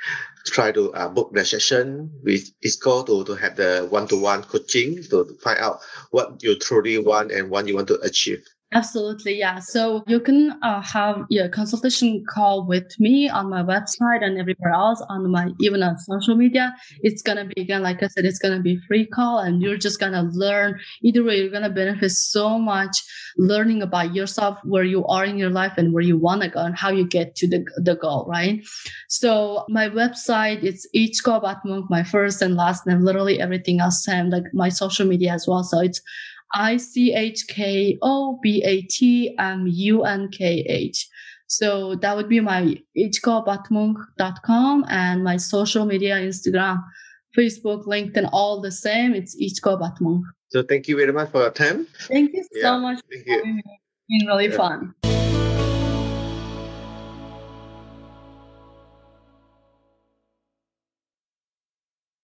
try 0.44 0.72
to 0.72 0.92
uh, 0.92 1.08
book 1.08 1.30
the 1.32 1.44
session 1.44 2.10
with 2.24 2.50
Ichko 2.62 3.06
to, 3.06 3.24
to 3.24 3.34
have 3.36 3.54
the 3.54 3.86
one-to-one 3.90 4.42
coaching 4.42 5.04
to 5.10 5.38
find 5.40 5.58
out 5.60 5.78
what 6.10 6.42
you 6.42 6.58
truly 6.58 6.98
want 6.98 7.30
and 7.30 7.48
what 7.48 7.68
you 7.68 7.76
want 7.76 7.86
to 7.88 8.00
achieve. 8.00 8.42
Absolutely, 8.74 9.38
yeah. 9.38 9.60
So 9.60 10.04
you 10.06 10.20
can 10.20 10.52
uh, 10.62 10.82
have 10.82 11.24
your 11.30 11.48
consultation 11.48 12.22
call 12.28 12.66
with 12.66 13.00
me 13.00 13.26
on 13.26 13.48
my 13.48 13.62
website 13.62 14.22
and 14.22 14.36
everywhere 14.38 14.72
else 14.74 15.02
on 15.08 15.30
my 15.30 15.48
even 15.58 15.82
on 15.82 15.96
social 15.96 16.36
media. 16.36 16.74
It's 17.00 17.22
gonna 17.22 17.46
be 17.46 17.62
again, 17.62 17.82
like 17.82 18.02
I 18.02 18.08
said, 18.08 18.26
it's 18.26 18.38
gonna 18.38 18.60
be 18.60 18.78
free 18.86 19.06
call, 19.06 19.38
and 19.38 19.62
you're 19.62 19.78
just 19.78 19.98
gonna 19.98 20.24
learn. 20.34 20.78
Either 21.02 21.24
way, 21.24 21.38
you're 21.40 21.50
gonna 21.50 21.70
benefit 21.70 22.10
so 22.10 22.58
much 22.58 22.98
learning 23.38 23.80
about 23.80 24.14
yourself, 24.14 24.58
where 24.64 24.84
you 24.84 25.06
are 25.06 25.24
in 25.24 25.38
your 25.38 25.48
life, 25.50 25.72
and 25.78 25.94
where 25.94 26.02
you 26.04 26.18
wanna 26.18 26.50
go, 26.50 26.60
and 26.60 26.76
how 26.76 26.90
you 26.90 27.06
get 27.08 27.36
to 27.36 27.48
the 27.48 27.64
the 27.82 27.94
goal, 27.96 28.26
right? 28.28 28.62
So 29.08 29.64
my 29.70 29.88
website, 29.88 30.62
it's 30.62 30.86
Ichko 30.94 31.42
Batmunkh, 31.42 31.88
my 31.88 32.02
first 32.02 32.42
and 32.42 32.54
last 32.54 32.86
name, 32.86 33.00
literally 33.00 33.40
everything 33.40 33.80
else, 33.80 34.06
and 34.06 34.28
like 34.30 34.44
my 34.52 34.68
social 34.68 35.06
media 35.06 35.32
as 35.32 35.46
well. 35.48 35.64
So 35.64 35.80
it's 35.80 36.02
I 36.54 36.76
C 36.76 37.14
H 37.14 37.46
K 37.48 37.98
O 38.02 38.38
B 38.42 38.62
A 38.64 38.82
T 38.82 39.34
M 39.38 39.66
U 39.66 40.04
N 40.04 40.28
K 40.30 40.64
H. 40.68 41.08
So 41.46 41.94
that 41.96 42.14
would 42.14 42.28
be 42.28 42.40
my 42.40 42.76
ichkobatmunkh.com 42.96 44.84
and 44.90 45.24
my 45.24 45.38
social 45.38 45.86
media, 45.86 46.16
Instagram, 46.16 46.82
Facebook, 47.36 47.86
LinkedIn, 47.86 48.28
all 48.32 48.60
the 48.60 48.70
same. 48.70 49.14
It's 49.14 49.34
Ichko 49.36 49.80
Batmunkh. 49.80 50.24
So 50.48 50.62
thank 50.62 50.88
you 50.88 50.96
very 50.96 51.12
much 51.12 51.30
for 51.30 51.40
your 51.40 51.50
time. 51.50 51.86
Thank 52.00 52.34
you 52.34 52.42
so 52.52 52.58
yeah, 52.60 52.78
much. 52.78 53.00
Thank 53.10 53.26
you. 53.26 53.42
It's 53.44 53.68
been 54.08 54.26
really 54.26 54.48
yeah. 54.48 54.56
fun. 54.56 54.94